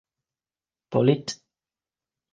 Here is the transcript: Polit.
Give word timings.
Polit. 0.95 1.27